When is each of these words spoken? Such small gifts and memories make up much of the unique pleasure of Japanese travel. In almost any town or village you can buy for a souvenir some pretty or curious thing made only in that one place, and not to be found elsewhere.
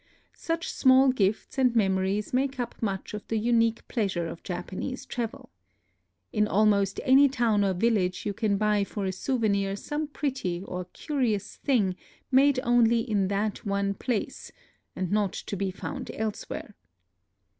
Such 0.33 0.67
small 0.71 1.09
gifts 1.09 1.59
and 1.59 1.75
memories 1.75 2.33
make 2.33 2.59
up 2.59 2.73
much 2.81 3.13
of 3.13 3.27
the 3.27 3.37
unique 3.37 3.87
pleasure 3.87 4.25
of 4.27 4.41
Japanese 4.41 5.05
travel. 5.05 5.51
In 6.33 6.47
almost 6.47 6.99
any 7.03 7.29
town 7.29 7.63
or 7.63 7.73
village 7.75 8.25
you 8.25 8.33
can 8.33 8.57
buy 8.57 8.83
for 8.83 9.05
a 9.05 9.11
souvenir 9.11 9.75
some 9.75 10.07
pretty 10.07 10.63
or 10.63 10.85
curious 10.85 11.57
thing 11.57 11.95
made 12.31 12.59
only 12.63 13.01
in 13.07 13.27
that 13.27 13.63
one 13.63 13.93
place, 13.93 14.51
and 14.95 15.11
not 15.11 15.33
to 15.33 15.55
be 15.55 15.69
found 15.69 16.09
elsewhere. 16.15 16.73